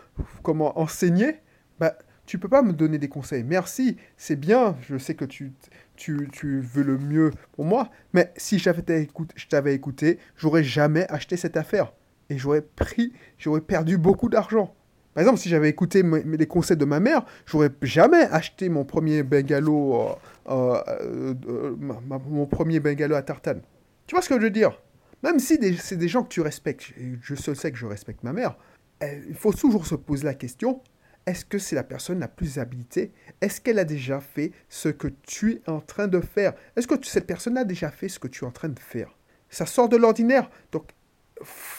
comment 0.42 0.78
enseigner, 0.78 1.40
bah, 1.78 1.96
tu 2.26 2.38
peux 2.38 2.48
pas 2.48 2.62
me 2.62 2.72
donner 2.72 2.98
des 2.98 3.08
conseils. 3.08 3.44
Merci, 3.44 3.96
c'est 4.16 4.36
bien, 4.36 4.76
je 4.82 4.98
sais 4.98 5.14
que 5.14 5.24
tu, 5.24 5.52
tu, 5.96 6.28
tu, 6.32 6.60
veux 6.60 6.82
le 6.82 6.98
mieux 6.98 7.32
pour 7.52 7.64
moi, 7.64 7.90
mais 8.12 8.32
si 8.36 8.58
j'avais 8.58 9.08
je 9.34 9.46
t'avais 9.48 9.74
écouté, 9.74 10.18
j'aurais 10.36 10.64
jamais 10.64 11.06
acheté 11.10 11.36
cette 11.36 11.56
affaire. 11.56 11.92
Et 12.28 12.38
j'aurais 12.38 12.62
pris, 12.62 13.12
j'aurais 13.38 13.60
perdu 13.60 13.98
beaucoup 13.98 14.28
d'argent. 14.28 14.74
Par 15.14 15.22
exemple, 15.22 15.38
si 15.38 15.48
j'avais 15.48 15.68
écouté 15.68 16.02
les 16.02 16.46
conseils 16.46 16.76
de 16.76 16.84
ma 16.84 17.00
mère, 17.00 17.24
j'aurais 17.46 17.70
jamais 17.82 18.22
acheté 18.30 18.68
mon 18.68 18.84
premier 18.84 19.22
bungalow, 19.22 19.94
euh, 19.94 20.14
euh, 20.48 21.34
euh, 21.48 21.76
mon 21.76 22.46
premier 22.46 22.78
bungalow 22.78 23.16
à 23.16 23.22
Tartane. 23.22 23.62
Tu 24.06 24.14
vois 24.14 24.22
ce 24.22 24.28
que 24.28 24.36
je 24.36 24.42
veux 24.42 24.50
dire? 24.50 24.80
Même 25.22 25.38
si 25.38 25.58
c'est 25.78 25.96
des 25.96 26.08
gens 26.08 26.22
que 26.22 26.28
tu 26.28 26.40
respectes, 26.40 26.92
je 27.20 27.34
sais 27.34 27.72
que 27.72 27.76
je 27.76 27.86
respecte 27.86 28.22
ma 28.22 28.32
mère, 28.32 28.56
il 29.02 29.34
faut 29.34 29.52
toujours 29.52 29.86
se 29.86 29.94
poser 29.94 30.24
la 30.24 30.34
question, 30.34 30.80
est-ce 31.26 31.44
que 31.44 31.58
c'est 31.58 31.76
la 31.76 31.82
personne 31.82 32.20
la 32.20 32.28
plus 32.28 32.58
habilitée? 32.58 33.12
Est-ce 33.40 33.60
qu'elle 33.60 33.78
a 33.78 33.84
déjà 33.84 34.20
fait 34.20 34.52
ce 34.68 34.88
que 34.88 35.08
tu 35.22 35.52
es 35.66 35.70
en 35.70 35.80
train 35.80 36.08
de 36.08 36.20
faire? 36.20 36.54
Est-ce 36.76 36.86
que 36.86 36.94
cette 37.04 37.26
personne 37.26 37.58
a 37.58 37.64
déjà 37.64 37.90
fait 37.90 38.08
ce 38.08 38.18
que 38.18 38.28
tu 38.28 38.44
es 38.44 38.46
en 38.46 38.52
train 38.52 38.68
de 38.68 38.78
faire? 38.78 39.14
Ça 39.50 39.66
sort 39.66 39.88
de 39.88 39.96
l'ordinaire. 39.96 40.48
Donc, 40.72 40.90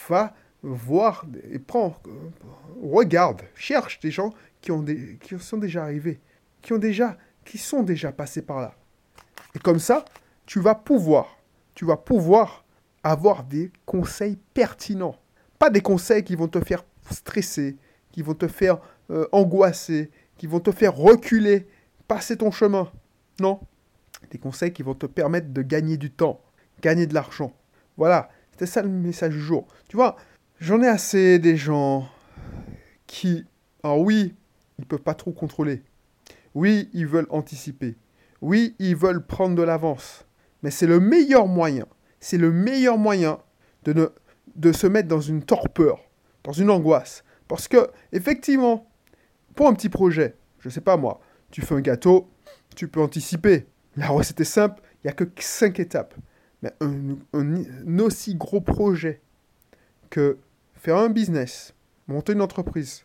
va 0.08 0.34
voir 0.62 1.26
et 1.50 1.58
prend, 1.58 1.96
regarde, 2.82 3.42
cherche 3.54 4.00
des 4.00 4.10
gens 4.10 4.32
qui, 4.60 4.70
ont 4.70 4.82
des, 4.82 5.18
qui 5.20 5.38
sont 5.38 5.58
déjà 5.58 5.82
arrivés, 5.82 6.20
qui, 6.60 6.72
ont 6.72 6.78
déjà, 6.78 7.16
qui 7.44 7.58
sont 7.58 7.82
déjà 7.82 8.12
passés 8.12 8.42
par 8.42 8.60
là. 8.60 8.74
Et 9.54 9.58
comme 9.58 9.78
ça, 9.78 10.04
tu 10.46 10.60
vas 10.60 10.74
pouvoir, 10.74 11.38
tu 11.74 11.84
vas 11.84 11.96
pouvoir 11.96 12.64
avoir 13.02 13.44
des 13.44 13.72
conseils 13.86 14.38
pertinents. 14.54 15.16
Pas 15.58 15.70
des 15.70 15.80
conseils 15.80 16.24
qui 16.24 16.36
vont 16.36 16.48
te 16.48 16.60
faire 16.60 16.84
stresser, 17.10 17.76
qui 18.12 18.22
vont 18.22 18.34
te 18.34 18.48
faire 18.48 18.78
euh, 19.10 19.26
angoisser, 19.32 20.10
qui 20.36 20.46
vont 20.46 20.60
te 20.60 20.70
faire 20.70 20.96
reculer, 20.96 21.66
passer 22.08 22.36
ton 22.36 22.50
chemin. 22.50 22.90
Non. 23.40 23.60
Des 24.30 24.38
conseils 24.38 24.72
qui 24.72 24.82
vont 24.82 24.94
te 24.94 25.06
permettre 25.06 25.52
de 25.52 25.62
gagner 25.62 25.96
du 25.96 26.10
temps, 26.10 26.40
gagner 26.80 27.06
de 27.06 27.14
l'argent. 27.14 27.52
Voilà, 27.96 28.30
c'était 28.52 28.66
ça 28.66 28.82
le 28.82 28.88
message 28.88 29.32
du 29.32 29.40
jour. 29.40 29.66
Tu 29.88 29.96
vois, 29.96 30.16
j'en 30.62 30.80
ai 30.80 30.86
assez 30.86 31.40
des 31.40 31.56
gens 31.56 32.08
qui, 33.08 33.44
alors 33.82 33.98
oui, 33.98 34.36
ils 34.78 34.86
peuvent 34.86 35.02
pas 35.02 35.14
trop 35.14 35.32
contrôler. 35.32 35.82
Oui, 36.54 36.88
ils 36.92 37.06
veulent 37.06 37.26
anticiper. 37.30 37.96
Oui, 38.40 38.76
ils 38.78 38.94
veulent 38.94 39.26
prendre 39.26 39.56
de 39.56 39.62
l'avance. 39.62 40.24
Mais 40.62 40.70
c'est 40.70 40.86
le 40.86 41.00
meilleur 41.00 41.48
moyen. 41.48 41.86
C'est 42.20 42.38
le 42.38 42.52
meilleur 42.52 42.96
moyen 42.96 43.40
de, 43.84 43.92
ne, 43.92 44.06
de 44.54 44.72
se 44.72 44.86
mettre 44.86 45.08
dans 45.08 45.20
une 45.20 45.42
torpeur, 45.42 45.98
dans 46.44 46.52
une 46.52 46.70
angoisse. 46.70 47.24
Parce 47.48 47.66
que, 47.66 47.90
effectivement, 48.12 48.88
pour 49.56 49.66
un 49.66 49.74
petit 49.74 49.88
projet, 49.88 50.36
je 50.60 50.68
sais 50.68 50.80
pas 50.80 50.96
moi, 50.96 51.20
tu 51.50 51.60
fais 51.60 51.74
un 51.74 51.80
gâteau, 51.80 52.30
tu 52.76 52.86
peux 52.86 53.00
anticiper. 53.00 53.66
La 53.96 54.08
recette 54.08 54.40
est 54.40 54.44
simple, 54.44 54.80
il 55.02 55.08
n'y 55.08 55.10
a 55.10 55.14
que 55.14 55.24
5 55.36 55.80
étapes. 55.80 56.14
Mais 56.62 56.72
un, 56.80 57.98
aussi 57.98 58.36
gros 58.36 58.60
projet 58.60 59.20
que 60.08 60.38
faire 60.82 60.96
un 60.96 61.10
business, 61.10 61.76
monter 62.08 62.32
une 62.32 62.42
entreprise, 62.42 63.04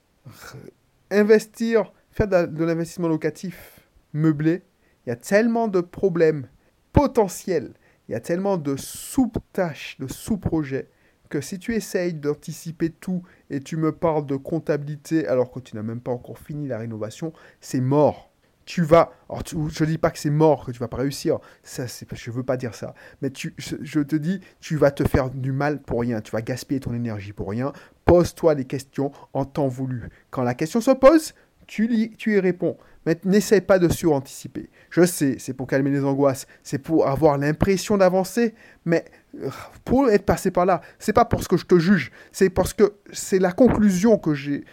investir, 1.11 1.93
faire 2.09 2.27
de, 2.27 2.63
l'investissement 2.63 3.07
locatif 3.07 3.87
meublé, 4.13 4.63
il 5.05 5.09
y 5.09 5.11
a 5.11 5.15
tellement 5.15 5.67
de 5.67 5.81
problèmes 5.81 6.49
potentiels, 6.91 7.75
il 8.09 8.13
y 8.13 8.15
a 8.15 8.19
tellement 8.19 8.57
de 8.57 8.75
sous-tâches, 8.77 9.97
de 9.99 10.07
sous-projets, 10.11 10.89
que 11.29 11.39
si 11.39 11.59
tu 11.59 11.75
essayes 11.75 12.15
d'anticiper 12.15 12.89
tout 12.89 13.21
et 13.51 13.59
tu 13.59 13.77
me 13.77 13.91
parles 13.91 14.25
de 14.25 14.37
comptabilité 14.37 15.27
alors 15.27 15.51
que 15.51 15.59
tu 15.59 15.75
n'as 15.75 15.83
même 15.83 16.01
pas 16.01 16.11
encore 16.11 16.39
fini 16.39 16.67
la 16.67 16.79
rénovation, 16.79 17.31
c'est 17.61 17.81
mort 17.81 18.26
tu 18.67 18.83
vas. 18.83 19.13
Alors, 19.29 19.41
je 19.45 19.83
ne 19.83 19.89
dis 19.89 19.97
pas 19.97 20.11
que 20.11 20.19
c'est 20.19 20.29
mort, 20.29 20.65
que 20.65 20.71
tu 20.71 20.79
vas 20.79 20.89
pas 20.89 20.97
réussir. 20.97 21.39
Ça, 21.63 21.85
je 21.87 22.29
ne 22.29 22.35
veux 22.35 22.43
pas 22.43 22.57
dire 22.57 22.75
ça. 22.75 22.93
Mais 23.21 23.31
tu, 23.31 23.55
je, 23.57 24.01
te 24.01 24.15
dis, 24.15 24.41
tu 24.59 24.75
vas 24.75 24.91
te 24.91 25.07
faire 25.07 25.29
du 25.31 25.53
mal 25.53 25.81
pour 25.81 26.01
rien. 26.01 26.21
Tu 26.21 26.31
vas 26.31 26.41
gaspiller 26.41 26.81
ton 26.81 26.93
énergie 26.93 27.31
pour 27.31 27.49
rien. 27.49 27.71
Pose-toi 28.05 28.55
des 28.55 28.65
questions 28.65 29.11
en 29.33 29.45
temps 29.45 29.69
voulu. 29.69 30.09
Quand 30.29 30.43
la 30.43 30.53
question 30.53 30.81
se 30.81 30.91
pose, 30.91 31.33
tu, 31.67 32.11
tu 32.17 32.35
y 32.35 32.39
réponds. 32.39 32.77
Mais 33.05 33.17
n'essaie 33.23 33.61
pas 33.61 33.79
de 33.79 33.87
suranticiper. 33.87 34.69
Je 34.89 35.05
sais, 35.05 35.37
c'est 35.39 35.53
pour 35.53 35.67
calmer 35.67 35.91
les 35.91 36.03
angoisses, 36.03 36.45
c'est 36.63 36.79
pour 36.79 37.07
avoir 37.07 37.37
l'impression 37.37 37.97
d'avancer, 37.97 38.53
mais 38.83 39.05
euh, 39.41 39.49
pour 39.85 40.09
être 40.09 40.25
passé 40.25 40.51
par 40.51 40.65
là, 40.65 40.81
c'est 40.99 41.13
pas 41.13 41.23
parce 41.23 41.47
que 41.47 41.55
je 41.55 41.65
te 41.65 41.79
juge, 41.79 42.11
c'est 42.33 42.49
parce 42.49 42.73
que 42.73 42.95
c'est 43.13 43.39
la 43.39 43.51
conclusion 43.51 44.17
que 44.17 44.33
j'ai 44.33 44.65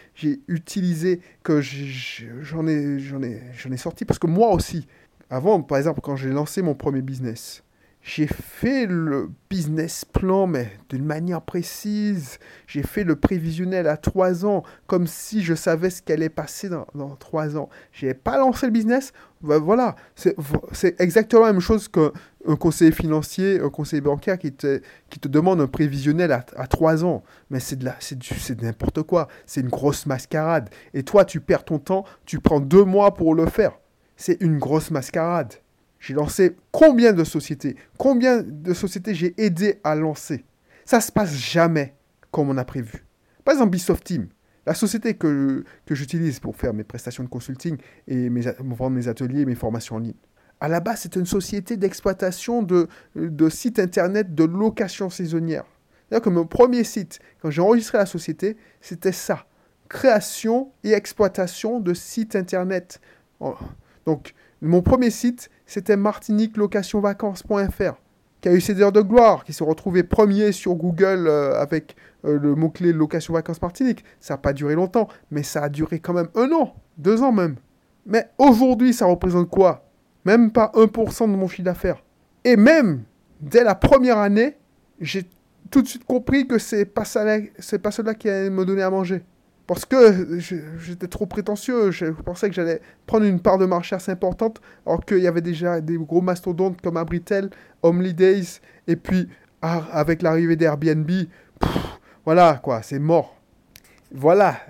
utilisée, 0.48 1.20
que 1.44 1.60
j'en 1.60 2.66
ai, 2.66 2.96
ai, 2.96 3.72
ai 3.72 3.76
sorti, 3.76 4.04
parce 4.04 4.18
que 4.18 4.26
moi 4.26 4.52
aussi, 4.52 4.88
avant, 5.30 5.62
par 5.62 5.78
exemple, 5.78 6.00
quand 6.00 6.16
j'ai 6.16 6.30
lancé 6.30 6.62
mon 6.62 6.74
premier 6.74 7.02
business, 7.02 7.62
j'ai 8.06 8.26
fait 8.26 8.84
le 8.84 9.30
business 9.49 10.04
plan, 10.04 10.46
mais 10.46 10.70
d'une 10.90 11.06
manière 11.06 11.40
précise. 11.40 12.38
J'ai 12.66 12.82
fait 12.82 13.02
le 13.02 13.16
prévisionnel 13.16 13.88
à 13.88 13.96
trois 13.96 14.44
ans, 14.44 14.62
comme 14.87 15.06
si 15.06 15.42
je 15.42 15.54
savais 15.54 15.88
ce 15.88 16.02
qui 16.02 16.12
allait 16.12 16.28
passer 16.28 16.68
dans, 16.68 17.16
trois 17.18 17.56
ans. 17.56 17.70
Je 17.92 18.04
n'ai 18.06 18.12
pas 18.12 18.37
lancé 18.37 18.66
le 18.66 18.73
business. 18.73 19.14
Ben 19.40 19.56
voilà, 19.56 19.96
c'est 20.16 21.00
exactement 21.00 21.46
la 21.46 21.52
même 21.52 21.62
chose 21.62 21.88
qu'un 21.88 22.56
conseiller 22.56 22.92
financier, 22.92 23.58
un 23.58 23.70
conseiller 23.70 24.02
bancaire 24.02 24.38
qui 24.38 24.52
te, 24.52 24.82
qui 25.08 25.18
te 25.18 25.28
demande 25.28 25.62
un 25.62 25.66
prévisionnel 25.66 26.30
à, 26.30 26.66
trois 26.66 27.06
ans. 27.06 27.25
Mais 27.49 27.58
c'est 27.58 27.78
de, 27.78 27.87
de 27.87 28.64
n'importe 28.64 29.02
quoi. 29.02 29.28
C'est 29.46 29.62
une 29.62 29.70
grosse 29.70 30.04
mascarade. 30.04 30.68
Et 30.92 31.04
toi, 31.04 31.25
tu 31.25 31.40
perds 31.40 31.64
ton 31.64 31.78
temps, 31.78 32.04
tu 32.26 32.38
prends 32.38 32.61
deux 32.61 32.84
mois 32.84 33.14
pour 33.14 33.34
le 33.34 33.46
faire. 33.46 33.73
C'est 34.16 34.37
une 34.42 34.58
grosse 34.58 34.90
mascarade. 34.90 35.54
J'ai 36.04 36.12
lancé 36.12 36.54
combien 36.70 37.14
de 37.14 37.25
sociétés? 37.25 37.76
Combien 37.96 38.42
de 38.42 38.75
sociétés 38.75 39.14
j'ai 39.14 39.34
aidé 39.38 39.80
à 39.84 39.94
lancer? 39.94 40.44
Ça 40.84 41.00
se 41.00 41.11
passe 41.11 41.34
jamais 41.34 41.94
comme 42.30 42.50
on 42.50 42.58
a 42.58 42.64
prévu. 42.66 43.06
Par 43.42 43.54
exemple, 43.54 43.70
Bisoft 43.70 44.04
Team, 44.04 44.28
la 44.66 44.75
société 44.75 45.14
que, 45.14 45.64
que 45.87 45.94
j'utilise 45.94 46.40
pour 46.40 46.56
faire 46.56 46.75
mes 46.75 46.84
prestations 46.84 47.25
de 47.25 47.30
consulting 47.30 47.78
et 48.06 48.28
vendre 48.28 48.90
mes 48.90 49.08
ateliers 49.08 49.40
et 49.40 49.46
mes 49.46 49.54
formations 49.54 49.96
en 49.96 50.00
ligne. 50.00 50.12
À 50.61 50.68
la 50.68 50.80
base, 50.80 51.00
c'est 51.00 51.16
une 51.16 51.25
société 51.25 51.78
d'exploitation 51.78 52.62
de, 52.62 52.87
de 53.16 53.49
sites 53.49 53.78
internet 53.78 54.34
de 54.34 54.44
location 54.44 55.08
saisonnière. 55.08 55.64
C'est-à-dire 56.11 56.23
que 56.23 56.30
mon 56.30 56.44
premier 56.44 56.84
site, 56.84 57.18
quand 57.40 57.50
j'ai 57.50 57.62
enregistré 57.62 57.96
la 57.96 58.04
société, 58.04 58.58
c'était 58.82 59.12
ça. 59.12 59.46
Création 59.88 60.70
et 60.82 60.92
exploitation 60.92 61.80
de 61.80 61.94
sites 61.94 62.37
internet. 62.37 63.00
Donc, 64.06 64.34
mon 64.61 64.82
premier 64.82 65.11
site, 65.11 65.50
c'était 65.66 65.96
martiniquelocationvacances.fr, 65.96 67.94
qui 68.40 68.49
a 68.49 68.52
eu 68.52 68.61
ses 68.61 68.80
heures 68.80 68.92
de 68.92 69.02
gloire, 69.02 69.44
qui 69.44 69.52
s'est 69.52 69.64
retrouvé 69.64 70.02
premier 70.02 70.52
sur 70.52 70.75
Google 70.75 71.26
euh, 71.26 71.61
avec 71.61 71.96
euh, 72.25 72.38
le 72.38 72.54
mot-clé 72.54 72.92
location 72.92 73.34
vacances 73.34 73.61
Martinique. 73.61 74.04
Ça 74.20 74.34
n'a 74.34 74.38
pas 74.38 74.52
duré 74.52 74.75
longtemps, 74.75 75.08
mais 75.30 75.42
ça 75.42 75.64
a 75.64 75.68
duré 75.68 76.00
quand 76.00 76.14
même 76.14 76.28
un 76.34 76.50
an, 76.52 76.75
deux 76.99 77.23
ans 77.23 77.32
même. 77.32 77.56
Mais 78.06 78.28
aujourd'hui, 78.38 78.92
ça 78.92 79.06
représente 79.06 79.49
quoi? 79.49 79.88
Même 80.25 80.50
pas 80.50 80.70
1% 80.75 81.30
de 81.30 81.37
mon 81.37 81.49
chiffre 81.49 81.64
d'affaires. 81.64 82.02
Et 82.44 82.56
même, 82.56 83.04
dès 83.40 83.64
la 83.64 83.75
première 83.75 84.18
année, 84.18 84.56
j'ai 85.00 85.25
tout 85.70 85.82
de 85.82 85.88
suite 85.88 86.04
compris 86.04 86.46
que 86.46 86.58
c'est 86.58 86.84
pas, 86.84 87.02
pas 87.02 87.90
cela 87.90 88.14
qui 88.14 88.28
allait 88.28 88.50
me 88.50 88.64
donner 88.64 88.82
à 88.82 88.90
manger. 88.90 89.23
Parce 89.66 89.87
que 89.87 90.38
j'étais 90.78 91.09
trop 91.09 91.25
prétentieux, 91.25 91.90
je 91.90 92.06
pensais 92.06 92.49
que 92.49 92.54
j'allais 92.54 92.83
prendre 93.06 93.25
une 93.25 93.40
part 93.40 93.56
de 93.56 93.64
marché 93.64 93.97
assez 93.97 94.12
importante, 94.12 94.61
alors 94.85 95.04
qu'il 95.04 95.21
y 95.21 95.26
avait 95.26 95.40
déjà 95.40 95.80
des 95.80 95.97
gros 95.97 96.21
mastodontes 96.21 96.83
comme 96.83 96.99
Abritel, 96.99 97.49
Homely 97.83 98.12
Days, 98.12 98.61
et 98.87 98.97
puis 98.97 99.28
ah, 99.62 99.85
avec 99.92 100.21
l'arrivée 100.21 100.56
d'Airbnb, 100.56 101.11
voilà 102.26 102.61
quoi, 102.62 102.83
c'est 102.83 102.99
mort. 102.99 103.40
Voilà, 104.12 104.61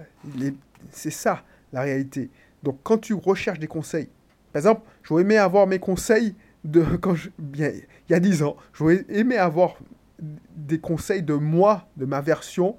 c'est 0.90 1.10
ça 1.10 1.42
la 1.72 1.82
réalité. 1.82 2.30
Donc 2.62 2.78
quand 2.84 2.98
tu 2.98 3.14
recherches 3.14 3.58
des 3.58 3.66
conseils, 3.66 4.08
par 4.52 4.60
exemple, 4.60 4.82
j'aurais 5.02 5.22
aimé 5.22 5.36
avoir 5.36 5.66
mes 5.66 5.80
conseils 5.80 6.36
de 6.62 6.82
quand 7.00 7.16
bien, 7.38 7.72
il 8.08 8.12
y 8.12 8.14
a 8.14 8.20
10 8.20 8.44
ans, 8.44 8.56
j'aurais 8.72 9.04
aimé 9.08 9.36
avoir 9.36 9.76
des 10.20 10.78
conseils 10.78 11.24
de 11.24 11.34
moi, 11.34 11.88
de 11.96 12.06
ma 12.06 12.20
version 12.20 12.76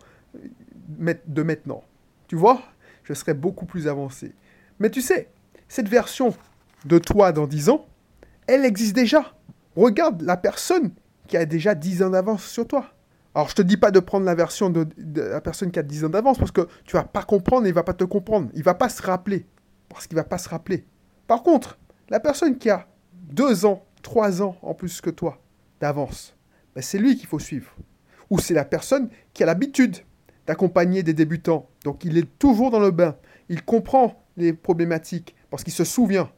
de 0.97 1.43
maintenant. 1.43 1.83
Tu 2.27 2.35
vois, 2.35 2.61
je 3.03 3.13
serais 3.13 3.33
beaucoup 3.33 3.65
plus 3.65 3.87
avancé. 3.87 4.33
Mais 4.79 4.89
tu 4.89 5.01
sais, 5.01 5.29
cette 5.67 5.89
version 5.89 6.35
de 6.85 6.97
toi 6.99 7.31
dans 7.31 7.47
10 7.47 7.69
ans, 7.69 7.85
elle 8.47 8.65
existe 8.65 8.95
déjà. 8.95 9.33
Regarde 9.75 10.21
la 10.21 10.37
personne 10.37 10.91
qui 11.27 11.37
a 11.37 11.45
déjà 11.45 11.75
10 11.75 12.03
ans 12.03 12.09
d'avance 12.11 12.45
sur 12.45 12.67
toi. 12.67 12.91
Alors, 13.33 13.49
je 13.49 13.55
te 13.55 13.61
dis 13.61 13.75
pas 13.75 13.91
de 13.91 13.99
prendre 13.99 14.25
la 14.25 14.35
version 14.35 14.69
de, 14.69 14.87
la 14.97 15.41
personne 15.41 15.71
qui 15.71 15.79
a 15.79 15.83
10 15.83 16.05
ans 16.05 16.09
d'avance 16.09 16.37
parce 16.37 16.51
que 16.51 16.67
tu 16.85 16.95
vas 16.95 17.03
pas 17.03 17.23
comprendre 17.23 17.65
et 17.65 17.69
il 17.69 17.75
va 17.75 17.83
pas 17.83 17.93
te 17.93 18.05
comprendre. 18.05 18.49
Il 18.53 18.63
va 18.63 18.73
pas 18.73 18.87
se 18.87 19.01
rappeler. 19.01 19.45
Parce 19.89 20.07
qu'il 20.07 20.15
va 20.15 20.23
pas 20.23 20.37
se 20.37 20.47
rappeler. 20.47 20.85
Par 21.27 21.43
contre, 21.43 21.77
la 22.09 22.19
personne 22.19 22.57
qui 22.57 22.69
a 22.69 22.87
2 23.13 23.65
ans, 23.65 23.85
3 24.03 24.41
ans 24.41 24.55
en 24.61 24.73
plus 24.73 25.01
que 25.01 25.09
toi 25.09 25.41
d'avance, 25.81 26.35
ben, 26.75 26.81
c'est 26.81 26.97
lui 26.97 27.17
qu'il 27.17 27.27
faut 27.27 27.39
suivre. 27.39 27.75
Ou 28.29 28.39
c'est 28.39 28.53
la 28.53 28.65
personne 28.65 29.09
qui 29.33 29.43
a 29.43 29.45
l'habitude 29.45 29.97
d'accompagner 30.47 31.03
des 31.03 31.13
débutants. 31.13 31.69
Donc 31.85 32.03
il 32.03 32.17
est 32.17 32.37
toujours 32.39 32.71
dans 32.71 32.79
le 32.79 32.89
bain. 32.89 33.15
Il 33.47 33.63
comprend 33.63 34.25
les 34.37 34.53
problématiques 34.53 35.35
parce 35.51 35.63
qu'il 35.63 35.71
se 35.71 35.83
souvient. 35.83 36.29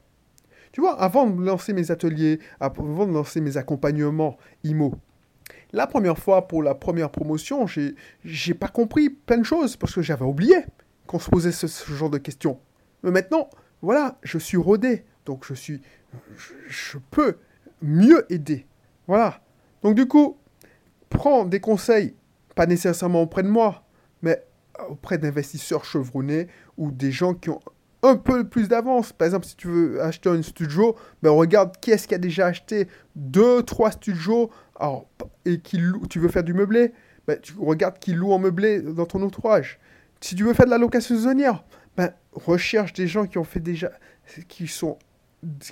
Tu 0.74 0.82
vois, 0.82 1.02
avant 1.02 1.26
de 1.26 1.42
lancer 1.42 1.72
mes 1.74 1.90
ateliers, 1.90 2.40
avant 2.60 3.08
de 3.08 3.14
lancer 3.14 3.40
mes 3.40 3.56
accompagnements 3.56 4.38
IMO, 4.66 4.94
la 5.72 5.88
première 5.88 6.20
fois 6.20 6.50
pour 6.50 6.62
la 6.62 6.76
première 6.76 7.10
promotion, 7.10 7.66
j'ai, 7.66 7.96
j'ai 8.26 8.54
pas 8.54 8.68
compris 8.68 9.10
plein 9.10 9.38
de 9.38 9.44
choses 9.44 9.78
parce 9.78 9.96
que 9.96 10.02
j'avais 10.02 10.26
oublié 10.26 10.58
qu'on 11.08 11.18
se 11.18 11.30
posait 11.30 11.54
ce, 11.54 11.68
genre 11.94 12.10
de 12.10 12.18
questions. 12.18 12.60
Mais 13.04 13.12
maintenant, 13.12 13.50
voilà, 13.82 14.18
je 14.24 14.38
suis 14.38 14.58
rodé, 14.58 15.06
donc 15.26 15.46
je 15.46 15.54
suis, 15.54 15.82
je 16.68 16.98
peux 17.10 17.38
mieux 17.82 18.26
aider. 18.32 18.66
Voilà. 19.08 19.42
Donc 19.82 19.96
du 19.96 20.08
coup, 20.08 20.38
prends 21.10 21.46
des 21.46 21.62
conseils, 21.62 22.16
pas 22.54 22.66
nécessairement 22.66 23.22
auprès 23.22 23.44
de 23.44 23.48
moi, 23.48 23.86
mais 24.22 24.44
auprès 24.90 25.18
d'investisseurs 25.18 25.86
chevronnés 25.86 26.48
ou 26.78 26.92
des 26.92 27.12
gens 27.12 27.34
qui 27.34 27.50
ont 27.50 27.60
un 28.04 28.16
peu 28.16 28.48
plus 28.48 28.68
d'avance. 28.68 29.14
Par 29.14 29.26
exemple, 29.26 29.46
si 29.46 29.56
tu 29.56 29.68
veux 29.68 30.02
acheter 30.02 30.30
un 30.30 30.42
studio, 30.42 30.96
ben 31.24 31.32
regarde 31.32 31.78
qui 31.80 31.92
est-ce 31.92 32.08
qui 32.08 32.16
a 32.16 32.20
déjà 32.20 32.48
acheté 32.48 32.88
deux, 33.16 33.64
trois 33.64 33.92
studios 33.92 34.50
alors, 34.80 35.08
et 35.46 35.60
qui 35.60 35.80
tu 36.10 36.20
veux 36.20 36.30
faire 36.30 36.44
du 36.44 36.54
meublé. 36.54 36.94
ben, 37.28 37.40
tu 37.42 37.54
regardes 37.60 38.00
qui 38.00 38.14
loue 38.14 38.32
en 38.32 38.40
meublé 38.40 38.82
dans 38.82 39.06
ton 39.06 39.22
entourage. 39.24 39.80
Si 40.22 40.36
tu 40.36 40.44
veux 40.44 40.54
faire 40.54 40.66
de 40.66 40.72
la 40.72 40.78
location 40.78 41.16
saisonnière, 41.16 41.64
ben, 41.96 42.12
recherche 42.32 42.94
des 42.94 43.08
gens 43.08 43.26
qui 43.26 43.38
ont 43.38 43.48
déjà, 43.56 43.92
qui 44.48 44.68
sont, 44.68 44.98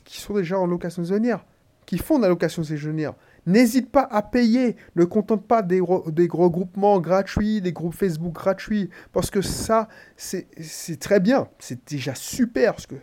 qui 0.04 0.20
sont 0.20 0.34
déjà 0.34 0.60
en 0.60 0.66
location 0.66 1.04
saisonnière, 1.04 1.46
qui 1.86 1.98
font 1.98 2.18
de 2.18 2.24
la 2.24 2.30
location 2.30 2.64
saisonnière. 2.64 3.14
N'hésite 3.46 3.92
pas 3.92 4.08
à 4.10 4.22
payer. 4.22 4.76
Ne 4.96 5.06
contente 5.06 5.48
pas 5.48 5.62
des, 5.62 5.82
des 6.08 6.28
regroupements 6.32 7.00
gratuits, 7.00 7.62
des 7.62 7.74
groupes 7.74 7.94
Facebook 7.94 8.34
gratuits, 8.34 8.90
parce 9.14 9.30
que 9.30 9.42
ça, 9.42 9.88
c'est 10.18 11.00
très 11.00 11.20
bien. 11.20 11.48
C'est 11.60 11.88
déjà 11.88 12.16
super. 12.16 12.76
Que... 12.88 12.96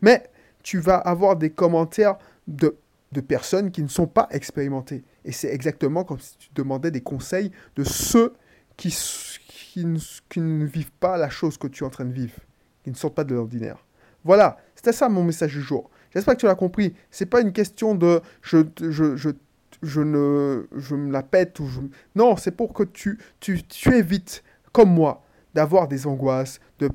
Mais 0.00 0.30
tu 0.62 0.78
vas 0.78 0.96
avoir 0.96 1.36
des 1.36 1.50
commentaires 1.50 2.16
de, 2.46 2.76
de 3.12 3.20
personnes 3.20 3.70
qui 3.70 3.82
ne 3.82 3.88
sont 3.88 4.06
pas 4.06 4.28
expérimentées. 4.30 5.04
Et 5.24 5.32
c'est 5.32 5.52
exactement 5.52 6.04
comme 6.04 6.18
si 6.18 6.36
tu 6.38 6.48
demandais 6.54 6.90
des 6.90 7.02
conseils 7.02 7.52
de 7.76 7.84
ceux 7.84 8.34
qui, 8.76 8.96
qui, 9.46 9.84
ne, 9.84 9.98
qui 10.28 10.40
ne 10.40 10.64
vivent 10.64 10.92
pas 10.92 11.16
la 11.16 11.28
chose 11.28 11.58
que 11.58 11.66
tu 11.66 11.84
es 11.84 11.86
en 11.86 11.90
train 11.90 12.04
de 12.04 12.12
vivre, 12.12 12.34
qui 12.82 12.90
ne 12.90 12.96
sortent 12.96 13.14
pas 13.14 13.24
de 13.24 13.34
l'ordinaire. 13.34 13.84
Voilà, 14.24 14.56
c'était 14.74 14.92
ça 14.92 15.08
mon 15.08 15.24
message 15.24 15.52
du 15.52 15.62
jour. 15.62 15.90
J'espère 16.12 16.34
que 16.34 16.40
tu 16.40 16.46
l'as 16.46 16.54
compris. 16.54 16.94
C'est 17.10 17.26
pas 17.26 17.40
une 17.40 17.52
question 17.52 17.94
de 17.94 18.20
je, 18.42 18.58
je, 18.80 19.16
je, 19.16 19.30
je, 19.82 20.00
ne, 20.00 20.66
je 20.76 20.94
me 20.94 21.10
la 21.10 21.22
pète 21.22 21.58
ou 21.60 21.66
je... 21.66 21.80
Non, 22.14 22.36
c'est 22.36 22.52
pour 22.52 22.72
que 22.72 22.82
tu, 22.82 23.18
tu, 23.40 23.62
tu 23.64 23.94
évites, 23.94 24.42
comme 24.72 24.92
moi, 24.92 25.22
d'avoir 25.54 25.88
des 25.88 26.06
angoisses, 26.06 26.60
de 26.78 26.90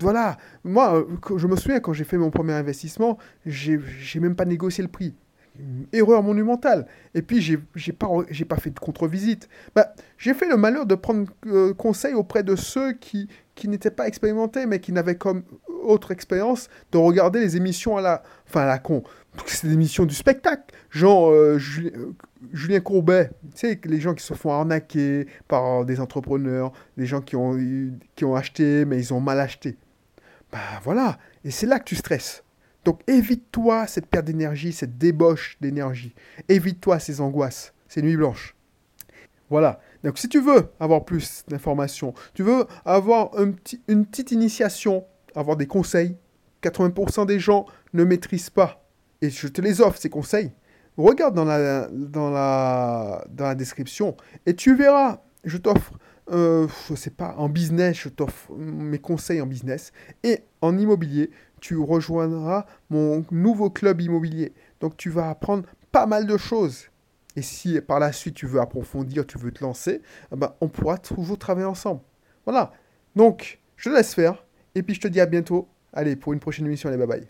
voilà, 0.00 0.36
moi, 0.64 0.96
euh, 0.96 1.36
je 1.36 1.46
me 1.46 1.56
souviens 1.56 1.80
quand 1.80 1.92
j'ai 1.92 2.04
fait 2.04 2.18
mon 2.18 2.30
premier 2.30 2.52
investissement, 2.52 3.18
j'ai 3.44 3.80
même 4.20 4.36
pas 4.36 4.44
négocié 4.44 4.82
le 4.82 4.88
prix 4.90 5.14
erreur 5.92 6.22
monumentale. 6.22 6.86
Et 7.14 7.22
puis, 7.22 7.40
j'ai 7.40 7.92
pas, 7.92 8.08
pas 8.48 8.56
fait 8.56 8.70
de 8.70 8.78
contre-visite. 8.78 9.48
Bah, 9.74 9.94
j'ai 10.18 10.34
fait 10.34 10.48
le 10.48 10.56
malheur 10.56 10.86
de 10.86 10.94
prendre 10.94 11.28
euh, 11.46 11.74
conseil 11.74 12.14
auprès 12.14 12.42
de 12.42 12.56
ceux 12.56 12.92
qui, 12.92 13.28
qui 13.54 13.68
n'étaient 13.68 13.90
pas 13.90 14.06
expérimentés, 14.06 14.66
mais 14.66 14.80
qui 14.80 14.92
n'avaient 14.92 15.16
comme 15.16 15.42
autre 15.82 16.10
expérience 16.10 16.68
de 16.92 16.98
regarder 16.98 17.40
les 17.40 17.56
émissions 17.56 17.96
à 17.96 18.00
la, 18.00 18.22
enfin 18.46 18.62
à 18.62 18.66
la 18.66 18.78
con. 18.78 19.02
C'est 19.46 19.66
des 19.66 19.74
émissions 19.74 20.04
du 20.04 20.14
spectacle. 20.14 20.74
Genre 20.90 21.30
euh, 21.30 21.58
euh, 21.78 22.14
Julien, 22.52 22.80
Courbet, 22.80 23.30
tu 23.54 23.58
sais, 23.58 23.80
les 23.84 24.00
gens 24.00 24.14
qui 24.14 24.24
se 24.24 24.34
font 24.34 24.50
arnaquer 24.50 25.26
par 25.48 25.84
des 25.84 26.00
entrepreneurs, 26.00 26.72
des 26.96 27.06
gens 27.06 27.20
qui 27.20 27.36
ont, 27.36 27.58
qui 28.14 28.24
ont 28.24 28.34
acheté, 28.34 28.84
mais 28.84 28.98
ils 28.98 29.12
ont 29.14 29.20
mal 29.20 29.40
acheté. 29.40 29.76
Bah 30.52 30.58
voilà, 30.84 31.18
et 31.44 31.50
c'est 31.50 31.66
là 31.66 31.78
que 31.78 31.84
tu 31.84 31.96
stresses. 31.96 32.44
Donc 32.84 33.00
évite-toi 33.08 33.86
cette 33.88 34.06
perte 34.06 34.26
d'énergie, 34.26 34.72
cette 34.72 34.96
débauche 34.96 35.56
d'énergie. 35.60 36.14
Évite-toi 36.48 37.00
ces 37.00 37.20
angoisses, 37.20 37.74
ces 37.88 38.00
nuits 38.00 38.16
blanches. 38.16 38.54
Voilà. 39.50 39.80
Donc 40.04 40.18
si 40.18 40.28
tu 40.28 40.40
veux 40.40 40.68
avoir 40.78 41.04
plus 41.04 41.44
d'informations, 41.48 42.14
tu 42.34 42.44
veux 42.44 42.66
avoir 42.84 43.30
une 43.38 44.06
petite 44.06 44.30
initiation, 44.30 45.04
avoir 45.34 45.56
des 45.56 45.66
conseils, 45.66 46.16
80% 46.62 47.26
des 47.26 47.40
gens 47.40 47.66
ne 47.92 48.04
maîtrisent 48.04 48.50
pas. 48.50 48.85
Et 49.22 49.30
je 49.30 49.48
te 49.48 49.60
les 49.60 49.80
offre, 49.80 49.98
ces 49.98 50.10
conseils. 50.10 50.52
Regarde 50.96 51.34
dans 51.34 51.44
la, 51.44 51.88
dans 51.90 52.30
la, 52.30 53.24
dans 53.30 53.44
la 53.44 53.54
description 53.54 54.16
et 54.46 54.54
tu 54.54 54.74
verras. 54.74 55.20
Je 55.44 55.58
t'offre, 55.58 55.92
euh, 56.32 56.66
je 56.88 56.94
sais 56.96 57.10
pas, 57.10 57.34
en 57.38 57.48
business, 57.48 57.96
je 57.98 58.08
t'offre 58.08 58.52
mes 58.56 58.98
conseils 58.98 59.40
en 59.40 59.46
business. 59.46 59.92
Et 60.24 60.40
en 60.60 60.76
immobilier, 60.76 61.30
tu 61.60 61.76
rejoindras 61.76 62.66
mon 62.90 63.24
nouveau 63.30 63.70
club 63.70 64.00
immobilier. 64.00 64.54
Donc 64.80 64.96
tu 64.96 65.10
vas 65.10 65.30
apprendre 65.30 65.64
pas 65.92 66.06
mal 66.06 66.26
de 66.26 66.36
choses. 66.36 66.86
Et 67.36 67.42
si 67.42 67.80
par 67.80 68.00
la 68.00 68.12
suite 68.12 68.34
tu 68.34 68.46
veux 68.46 68.60
approfondir, 68.60 69.26
tu 69.26 69.38
veux 69.38 69.52
te 69.52 69.62
lancer, 69.62 70.00
eh 70.32 70.36
ben, 70.36 70.54
on 70.60 70.68
pourra 70.68 70.98
toujours 70.98 71.38
travailler 71.38 71.66
ensemble. 71.66 72.00
Voilà. 72.44 72.72
Donc, 73.14 73.60
je 73.76 73.90
te 73.90 73.94
laisse 73.94 74.14
faire. 74.14 74.44
Et 74.74 74.82
puis 74.82 74.94
je 74.94 75.00
te 75.00 75.08
dis 75.08 75.20
à 75.20 75.26
bientôt. 75.26 75.68
Allez, 75.92 76.16
pour 76.16 76.32
une 76.32 76.40
prochaine 76.40 76.66
émission. 76.66 76.88
Allez, 76.88 76.98
bye 76.98 77.06
bye. 77.06 77.26